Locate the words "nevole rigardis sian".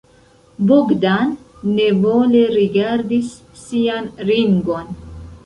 1.75-4.11